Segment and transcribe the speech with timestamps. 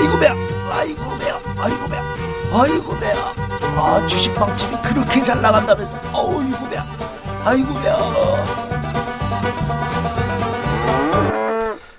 [0.00, 0.34] 아이고 배야.
[0.70, 1.42] 아이고 배야.
[1.58, 2.14] 아이고 배야.
[2.52, 3.34] 아이고 배야.
[3.76, 5.98] 아 주식방집이 그렇게 잘 나간다면서.
[5.98, 6.86] 아이고 배야.
[7.44, 7.98] 아이고 배야.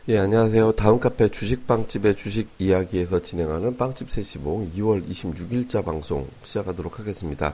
[0.09, 0.71] 예 안녕하세요.
[0.71, 7.53] 다음 카페 주식빵집의 주식 이야기에서 진행하는 빵집 세시봉 2월 26일자 방송 시작하도록 하겠습니다.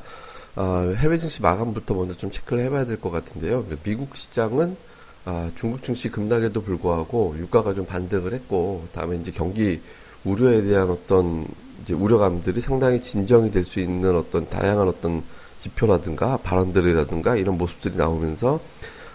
[0.55, 3.65] 아, 해외 증시 마감부터 먼저 좀 체크를 해봐야 될 것 같은데요.
[3.65, 4.77] 그 미국 시장은
[5.25, 9.81] 아, 중국 증시 급락에도 불구하고 유가가 좀 반등을 했고 다음에 이제 경기
[10.27, 11.45] 우려에 대한 어떤
[11.81, 15.23] 이제 우려감들이 상당히 진정이 될 수 있는 어떤 다양한 어떤
[15.57, 18.59] 지표라든가 발언들이라든가 이런 모습들이 나오면서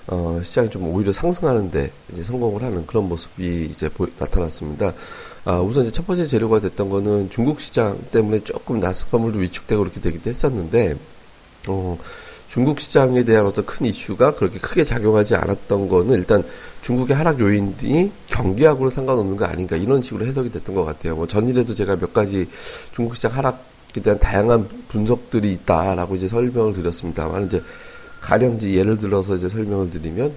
[0.09, 4.95] 어, 시장이 좀 오히려 상승하는데 이제 성공을 하는 그런 모습이 이제 보, 나타났습니다.
[5.45, 9.81] 아, 우선 이제 첫 번째 재료가 됐던 거는 중국 시장 때문에 조금 나스 선물도 위축되고
[9.81, 10.97] 그렇게 되기도 했었는데,
[11.69, 11.97] 어,
[12.53, 16.45] 중국 시장에 대한 어떤 큰 이슈가 그렇게 크게 작용하지 않았던 거는 일단
[16.83, 21.17] 중국의 하락 요인이 경기하고는 상관없는 거 아닌가 이런 식으로 해석이 됐던 것 같아요.
[21.17, 22.47] 뭐 전일에도 제가 몇 가지
[22.93, 27.63] 중국 시장 하락에 대한 다양한 분석들이 있다라고 이제 설명을 드렸습니다만 이제
[28.21, 30.35] 가령 이제 예를 들어서 이제 설명을 드리면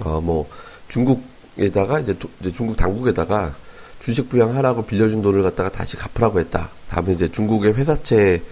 [0.00, 0.48] 어 뭐
[0.88, 3.54] 중국에다가 이제, 도, 이제 중국 당국에다가
[4.00, 6.70] 주식 부양하라고 빌려준 돈을 갖다가 다시 갚으라고 했다.
[6.88, 8.42] 다음에 이제 중국의 회사채가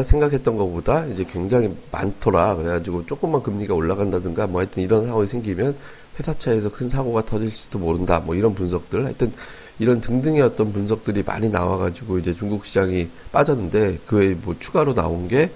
[0.00, 2.56] 생각했던 것보다 이제 굉장히 많더라.
[2.56, 5.76] 그래가지고 조금만 금리가 올라간다든가 뭐 하여튼 이런 상황이 생기면
[6.18, 8.20] 회사채에서 큰 사고가 터질지도 모른다.
[8.20, 9.04] 뭐 이런 분석들.
[9.04, 9.32] 하여튼
[9.78, 15.28] 이런 등등의 어떤 분석들이 많이 나와가지고 이제 중국 시장이 빠졌는데 그 외에 뭐 추가로 나온
[15.28, 15.50] 게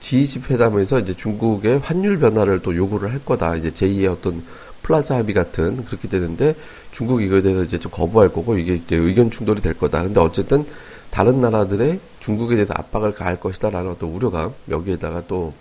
[0.00, 3.56] G20 회담에서 이제 중국의 환율 변화를 또 요구를 할 거다.
[3.56, 4.44] 이제 제2의 어떤
[4.82, 6.54] 플라자 합의 같은 그렇게 되는데
[6.90, 10.02] 중국이 이거에 대해서 이제 좀 거부할 거고 이게 이제 의견 충돌이 될 거다.
[10.02, 10.66] 근데 어쨌든
[11.12, 15.52] 다른 나라들의 중국에 대해서 압박을 가할 것이다라는 어떤 우려감 여기에다가 또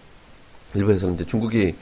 [0.74, 1.76] 일본에서는 이제 중국이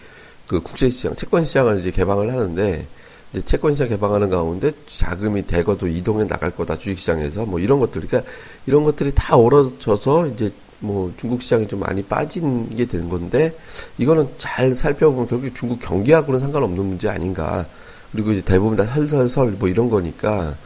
[0.47, 2.87] 그 국제시장 채권 시장을 이제 개방을 하는데
[3.31, 8.29] 이제 채권 시장 개방하는 가운데 자금이 대거도 이동해 나갈 거다 주식시장에서 뭐 이런 것들 그러니까
[8.65, 13.55] 이런 것들이 다 어우러져서 이제 뭐 중국 시장이 좀 많이 빠진 게 된 건데
[13.99, 17.67] 이거는 잘 살펴보면 결국 중국 경기하고는 상관없는 문제 아닌가.
[18.11, 20.57] 그리고 이제 대부분 다 설설설 뭐 이런 거니까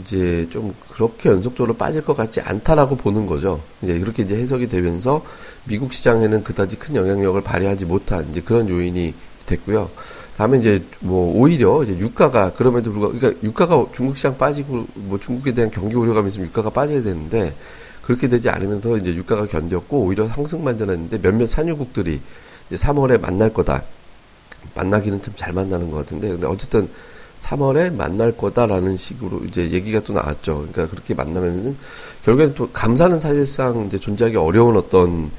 [0.00, 3.60] 이제 좀 그렇게 연속적으로 빠질 것 같지 않다라고 보는 거죠.
[3.82, 5.24] 이제 그렇게 이제 해석이 되면서
[5.64, 9.14] 미국 시장에는 그다지 큰 영향력을 발휘하지 못한 이제 그런 요인이
[9.46, 9.90] 됐고요.
[10.36, 15.52] 다음에 이제 뭐 오히려 이제 유가가 그럼에도 불구하고 그러니까 유가가 중국 시장 빠지고 뭐 중국에
[15.52, 17.54] 대한 경기 우려감이 있으면 유가가 빠져야 되는데
[18.02, 22.20] 그렇게 되지 않으면서 이제 유가가 견뎠고 오히려 상승만 전했는데 몇몇 산유국들이
[22.66, 23.84] 이제 3월에 만날 거다.
[24.74, 26.88] 만나기는 참 잘 만나는 것 같은데 근데 어쨌든
[27.38, 30.66] 3월에 만날 거다라는 식으로 이제 얘기가 또 나왔죠.
[30.72, 31.76] 그러니까 그렇게 만나면은
[32.24, 35.30] 결국에는 또 감사는 사실상 이제 존재하기 어려운 어떤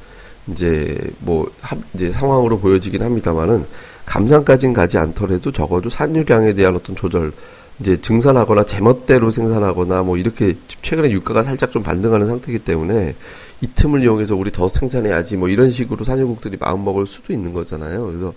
[0.47, 1.51] 이제 뭐
[1.93, 3.65] 이제 상황으로 보여지긴 합니다만은
[4.05, 7.31] 감상까지는 가지 않더라도 적어도 산유량에 대한 어떤 조절
[7.79, 13.15] 이제 증산하거나 제멋대로 생산하거나 뭐 이렇게 최근에 유가가 살짝 좀 반등하는 상태이기 때문에
[13.61, 18.05] 이 틈을 이용해서 우리 더 생산해야지 뭐 이런 식으로 산유국들이 마음먹을 수도 있는 거잖아요.
[18.05, 18.33] 그래서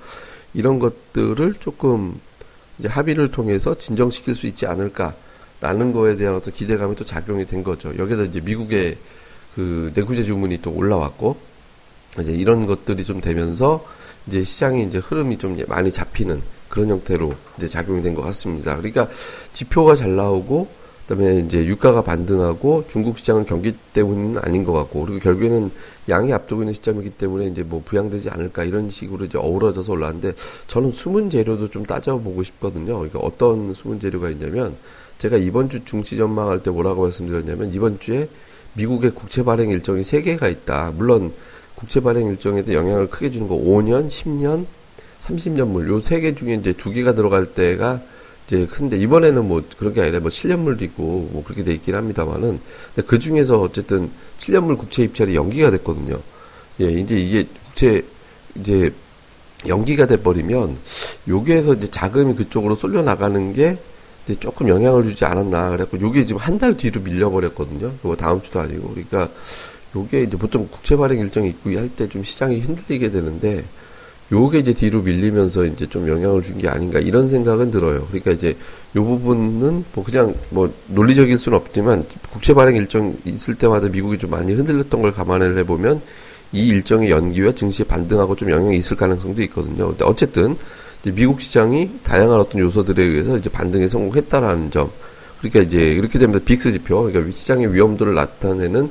[0.54, 2.18] 이런 것들을 조금
[2.78, 7.96] 이제 합의를 통해서 진정시킬 수 있지 않을까라는 거에 대한 어떤 기대감이 또 작용이 된 거죠.
[7.98, 8.98] 여기다 이제 미국의
[9.54, 11.36] 그 내구재 주문이 또 올라왔고
[12.20, 13.84] 이제 이런 것들이 좀 되면서
[14.26, 18.76] 이제 시장의 이제 흐름이 좀 많이 잡히는 그런 형태로 이제 작용이 된 것 같습니다.
[18.76, 19.08] 그러니까
[19.52, 20.68] 지표가 잘 나오고
[21.08, 25.70] 그다음에 이제 유가가 반등하고 중국 시장은 경기 때문은 아닌 것 같고 그리고 결국에는
[26.10, 30.34] 양이 앞두고 있는 시점이기 때문에 이제 뭐 부양되지 않을까 이런 식으로 이제 어우러져서 올라왔는데
[30.66, 32.96] 저는 숨은 재료도 좀 따져보고 싶거든요.
[32.96, 34.76] 그러니까 어떤 숨은 재료가 있냐면
[35.16, 38.28] 제가 이번 주 중시 전망할 때 뭐라고 말씀드렸냐면 이번 주에
[38.74, 40.92] 미국의 국채 발행 일정이 세 개가 있다.
[40.94, 41.32] 물론
[41.74, 44.66] 국채 발행 일정에 대해 영향을 크게 주는 거 5년, 10년,
[45.20, 48.02] 30년물 요 세 개 중에 이제 두 개가 들어갈 때가
[48.48, 52.60] 이제 근데 이번에는 뭐 그런 게 아니라 뭐 7년물도 있고 뭐 그렇게 돼 있긴 합니다만은
[52.94, 56.18] 근데 그 중에서 어쨌든 7년물 국채 입찰이 연기가 됐거든요.
[56.80, 58.02] 예, 이제 이게 국채
[58.58, 58.90] 이제
[59.66, 60.78] 연기가 돼 버리면
[61.28, 63.76] 여기에서 이제 자금이 그쪽으로 쏠려 나가는 게
[64.24, 67.92] 이제 조금 영향을 주지 않았나 그래갖고 요게 지금 한 달 뒤로 밀려 버렸거든요.
[68.02, 69.28] 그거 다음 주도 아니고 그러니까
[69.94, 73.64] 요게 이제 보통 국채 발행 일정이 있고 할 때 좀 시장이 흔들리게 되는데
[74.30, 78.06] 요게 이제 뒤로 밀리면서 이제 좀 영향을 준 게 아닌가 이런 생각은 들어요.
[78.08, 78.56] 그러니까 이제
[78.96, 84.30] 요 부분은 뭐 그냥 뭐 논리적일 수는 없지만 국채 발행 일정 있을 때마다 미국이 좀
[84.30, 86.02] 많이 흔들렸던 걸 감안을 해보면
[86.52, 89.88] 이 일정의 연기와 증시에 반등하고 좀 영향이 있을 가능성도 있거든요.
[89.88, 90.56] 근데 어쨌든
[91.04, 94.90] 미국 시장이 다양한 어떤 요소들에 의해서 이제 반등에 성공했다라는 점.
[95.38, 98.90] 그러니까 이제 이렇게 되면 빅스 지표, 그러니까 시장의 위험도를 나타내는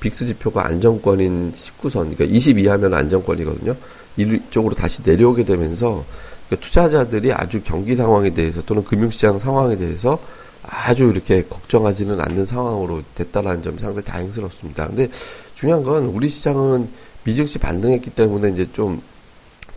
[0.00, 3.74] 빅스 지표가 안정권인 19선, 그러니까 22하면 안정권이거든요.
[4.16, 6.04] 이쪽으로 다시 내려오게 되면서
[6.46, 10.18] 그러니까 투자자들이 아주 경기 상황에 대해서 또는 금융시장 상황에 대해서
[10.62, 14.88] 아주 이렇게 걱정하지는 않는 상황으로 됐다라는 점이 상당히 다행스럽습니다.
[14.88, 15.08] 근데
[15.54, 16.88] 중요한 건 우리 시장은
[17.24, 19.00] 미증시 반등했기 때문에 이제 좀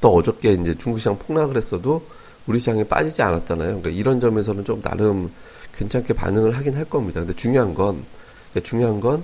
[0.01, 2.03] 또 어저께 이제 중국 시장 폭락을 했어도
[2.47, 3.67] 우리 시장이 빠지지 않았잖아요.
[3.67, 5.31] 그러니까 이런 점에서는 좀 나름
[5.77, 7.21] 괜찮게 반응을 하긴 할 겁니다.
[7.21, 8.03] 근데 중요한 건
[8.51, 9.23] 그러니까 중요한 건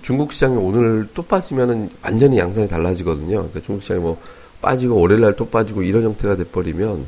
[0.00, 3.36] 중국 시장이 오늘 또 빠지면은 완전히 양상이 달라지거든요.
[3.36, 4.20] 그러니까 중국 시장이 뭐
[4.60, 7.06] 빠지고 월요일날 또 빠지고 이런 형태가 돼버리면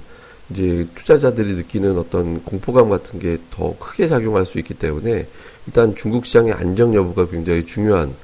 [0.50, 5.26] 이제 투자자들이 느끼는 어떤 공포감 같은 게 더 크게 작용할 수 있기 때문에
[5.66, 8.14] 일단 중국 시장의 안정 여부가 굉장히 중요한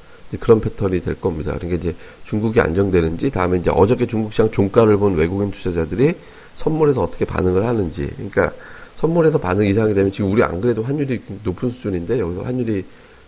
[0.40, 1.52] 그런 패턴이 될 겁니다.
[1.55, 1.94] 그러니까 이제
[2.25, 6.14] 중국이 안정되는지 다음에 이제 어저께 중국 시장 종가를 본 외국인 투자자들이
[6.55, 8.52] 선물에서 어떻게 반응을 하는지 그러니까
[8.94, 12.84] 선물에서 반응 이상이 되면 지금 우리 안 그래도 환율이 높은 수준인데 여기서 환율이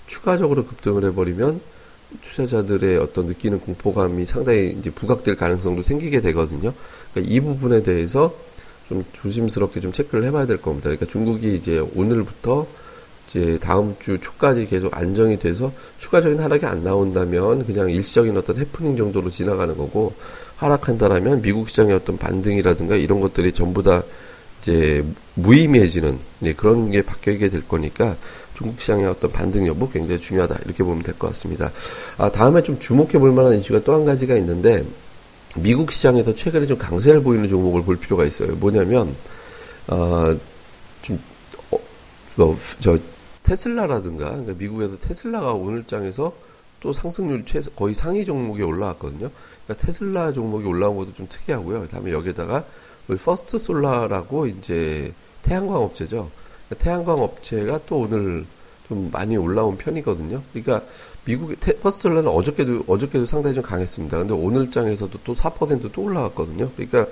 [0.06, 1.60] 추가적으로 급등을 해버리면
[2.22, 6.72] 투자자들의 어떤 느끼는 공포감이 상당히 이제 부각될 가능성도 생기게 되거든요.
[7.12, 8.34] 그러니까 이 부분에 대해서
[8.88, 10.84] 좀 조심스럽게 좀 체크를 해봐야 될 겁니다.
[10.84, 12.66] 그러니까 중국이 이제 오늘부터
[13.28, 18.96] 이제 다음 주 초까지 계속 안정이 돼서 추가적인 하락이 안 나온다면 그냥 일시적인 어떤 해프닝
[18.96, 20.14] 정도로 지나가는 거고
[20.56, 24.04] 하락한다라면 미국 시장의 어떤 반등이라든가 이런 것들이 전부 다
[24.62, 25.04] 이제
[25.34, 28.16] 무의미해지는 네, 그런 게 바뀌게 될 거니까
[28.56, 31.70] 중국 시장의 어떤 반등 여부 굉장히 중요하다 이렇게 보면 될 것 같습니다.
[32.16, 34.84] 아 다음에 좀 주목해 볼 만한 이슈가 또 한 가지가 있는데
[35.56, 38.54] 미국 시장에서 최근에 좀 강세를 보이는 종목을 볼 필요가 있어요.
[38.56, 39.14] 뭐냐면
[39.86, 41.18] 어좀저
[42.36, 42.58] 뭐,
[43.42, 46.32] 테슬라라든가 그러니까 미국에서 테슬라가 오늘장에서
[46.80, 49.30] 또 상승률 최소 거의 상위 종목이 올라왔거든요.
[49.64, 51.88] 그러니까 테슬라 종목이 올라온 것도 좀 특이하고요.
[51.88, 52.64] 다음에 여기에다가
[53.24, 55.12] 퍼스트 솔라라고 이제
[55.42, 56.30] 태양광 업체죠.
[56.68, 58.46] 그러니까 태양광 업체가 또 오늘
[58.88, 60.42] 좀 많이 올라온 편이거든요.
[60.52, 60.82] 그러니까
[61.24, 64.18] 미국의 퍼스트 솔라는 어저께도 어저께도 상당히 좀 강했습니다.
[64.18, 66.70] 근데 오늘장에서도 또 4%또 올라갔거든요.
[66.76, 67.06] 그러니까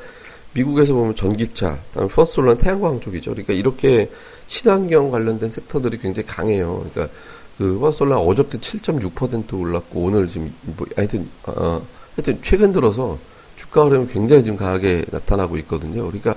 [0.52, 3.32] 미국에서 보면 전기차, 다음에 퍼스트 솔라는 태양광 쪽이죠.
[3.32, 4.10] 그러니까 이렇게
[4.46, 6.86] 친환경 관련된 섹터들이 굉장히 강해요.
[6.92, 7.12] 그러니까
[7.58, 11.80] 그 퍼스트 솔라 어저께 7.6% 올랐고 오늘 지금 뭐 하여튼 어,
[12.16, 13.18] 하여튼 최근 들어서
[13.56, 16.06] 주가 흐름이 굉장히 지금 강하게 나타나고 있거든요.
[16.06, 16.34] 그러니까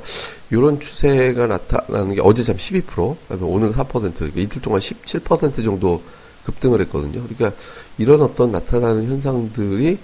[0.50, 6.02] 이런 추세가 나타나는 게 어제 참 12%, 그다음에 오늘 4%, 그러니까 이틀 동안 17% 정도
[6.46, 7.24] 급등을 했거든요.
[7.24, 7.52] 그러니까
[7.98, 10.00] 이런 어떤 나타나는 현상들이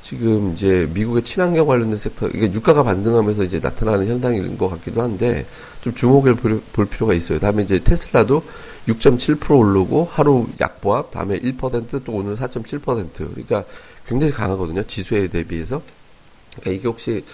[0.00, 5.46] 지금 이제 미국의 친환경 관련된 섹터, 이게 유가가 반등하면서 이제 나타나는 현상인 것 같기도 한데
[5.82, 7.38] 좀 주목을 볼, 볼 필요가 있어요.
[7.38, 8.42] 다음에 이제 테슬라도
[8.88, 13.64] 6.7% 오르고 하루 약보합, 다음에 1%또 오늘 4.7% 그러니까
[14.06, 14.82] 굉장히 강하거든요.
[14.84, 15.82] 지수에 대비해서.
[16.60, 17.24] 그러니까 이게 혹시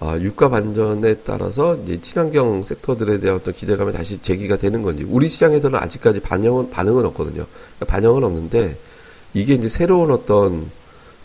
[0.00, 5.26] 아, 유가 반전에 따라서 이제 친환경 섹터들에 대한 어떤 기대감이 다시 제기가 되는 건지 우리
[5.28, 7.46] 시장에서는 아직까지 반영은 반응은 없거든요.
[7.46, 8.78] 그러니까 반영은 없는데
[9.34, 10.70] 이게 이제 새로운 어떤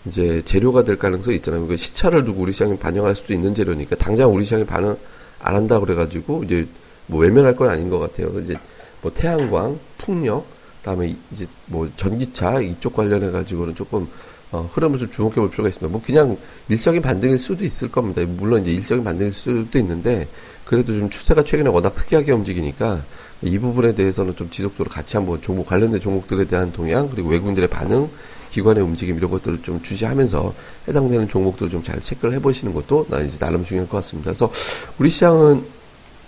[0.05, 1.61] 이제 재료가 될 가능성이 있잖아요.
[1.61, 4.97] 그러니까 시차를 두고 우리 시장에 반영할 수도 있는 재료니까 당장 우리 시장에 반응
[5.39, 6.67] 안 한다 그래가지고 이제
[7.05, 8.31] 뭐 외면할 건 아닌 것 같아요.
[8.39, 8.55] 이제
[9.01, 10.45] 뭐 태양광, 풍력,
[10.81, 14.07] 다음에 이제 뭐 전기차 이쪽 관련해 가지고는 조금
[14.53, 15.91] 어, 흐름을 좀 주목해 볼 필요가 있습니다.
[15.91, 16.37] 뭐 그냥
[16.69, 18.21] 일적인 반등일 수도 있을 겁니다.
[18.27, 20.27] 물론 이제 일적인 반등일 수도 있는데
[20.63, 23.03] 그래도 좀 추세가 최근에 워낙 특이하게 움직이니까
[23.41, 28.07] 이 부분에 대해서는 좀 지속적으로 같이 한번 종목 관련된 종목들에 대한 동향 그리고 외국인들의 반응
[28.51, 30.53] 기관의 움직임 이런 것들을 좀 주시하면서
[30.87, 34.29] 해당되는 종목들을 좀 잘 체크를 해보시는 것도 나 이제 나름 중요할 것 같습니다.
[34.29, 34.51] 그래서
[34.99, 35.65] 우리 시장은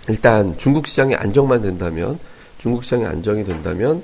[0.08, 2.18] 일단 중국 시장이 안정만 된다면
[2.58, 4.02] 중국 시장이 안정이 된다면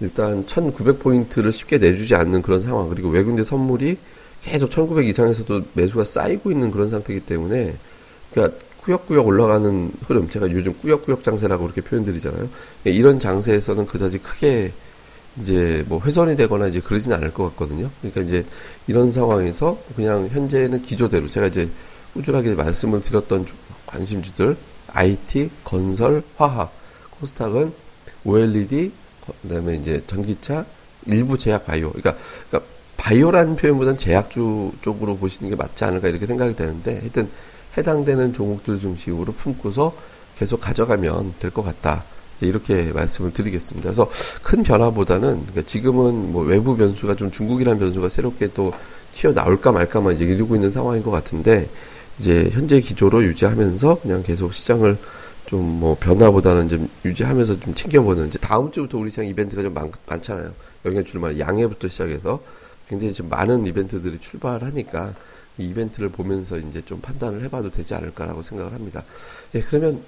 [0.00, 2.88] 일단 1900포인트를 쉽게 내주지 않는 그런 상황.
[2.88, 3.98] 그리고 외국인들 선물이
[4.40, 7.76] 계속 1900 이상에서도 매수가 쌓이고 있는 그런 상태이기 때문에
[8.30, 12.48] 그러니까 꾸역꾸역 올라가는 흐름 제가 요즘 꾸역꾸역 장세라고 그렇게 표현드리잖아요.
[12.84, 14.72] 이런 장세에서는 그다지 크게
[15.40, 17.90] 이제 뭐 훼손이 되거나 이제 그러지는 않을 것 같거든요.
[18.00, 18.44] 그러니까 이제
[18.86, 21.70] 이런 상황에서 그냥 현재는 기조대로 제가 이제
[22.12, 23.46] 꾸준하게 말씀을 드렸던
[23.86, 24.56] 관심주들
[24.88, 26.72] IT, 건설, 화학,
[27.10, 27.72] 코스닥은
[28.24, 28.92] OLED,
[29.42, 30.64] 그다음에 이제 전기차,
[31.06, 31.90] 일부 제약 바이오.
[31.90, 32.16] 그러니까,
[32.48, 37.28] 그러니까 바이오라는 표현보다는 제약주 쪽으로 보시는 게 맞지 않을까 이렇게 생각이 되는데 하여튼
[37.76, 39.94] 해당되는 종목들 중심으로 품고서
[40.36, 42.04] 계속 가져가면 될 것 같다.
[42.40, 43.84] 이렇게 말씀을 드리겠습니다.
[43.88, 44.10] 그래서
[44.42, 48.72] 큰 변화보다는 그러니까 지금은 뭐 외부 변수가 좀 중국이라는 변수가 새롭게 또
[49.12, 51.68] 튀어 나올까 말까만 이제 이루고 있는 상황인 것 같은데
[52.18, 54.98] 이제 현재 기조로 유지하면서 그냥 계속 시장을
[55.54, 59.92] 좀 뭐 변화보다는 좀 유지하면서 좀 챙겨보는 이제 다음 주부터 우리 시장 이벤트가 좀 많,
[60.06, 60.52] 많잖아요.
[60.84, 62.42] 여기는 주말 양해부터 시작해서
[62.88, 65.14] 굉장히 좀 많은 이벤트들이 출발하니까
[65.58, 69.02] 이 이벤트를 보면서 이제 좀 판단을 해봐도 되지 않을까라고 생각을 합니다.
[69.54, 70.02] 예, 그러면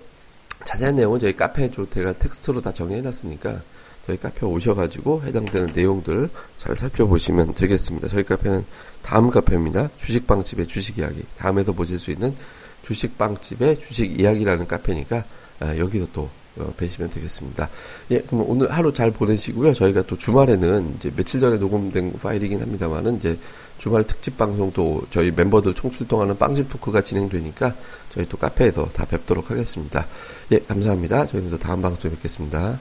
[0.65, 3.62] 자세한 내용은 저희 카페에 제가 텍스트로 다 정리해놨으니까
[4.07, 8.09] 저희 카페 오셔가지고 해당되는 내용들 잘 살펴보시면 되겠습니다.
[8.09, 8.65] 저희 카페는
[9.03, 9.91] 다음 카페입니다.
[9.99, 11.25] 주식방집의 주식 이야기.
[11.37, 12.35] 다음에도 보실 수 있는
[12.87, 15.25] 주식빵집의 주식 이야기라는 카페니까
[15.61, 17.69] 아, 여기도 또 어, 뵈시면 되겠습니다.
[18.12, 19.75] 예, 그럼 오늘 하루 잘 보내시고요.
[19.75, 23.38] 저희가 또 주말에는 이제 며칠 전에 녹음된 파일이긴 합니다만은 이제
[23.76, 27.75] 주말 특집 방송도 저희 멤버들 총출동하는 빵집 토크가 진행되니까
[28.11, 30.07] 저희 또 카페에서 다 뵙도록 하겠습니다.
[30.52, 31.26] 예, 감사합니다.
[31.26, 32.81] 저희는 또 다음 방송에 뵙겠습니다.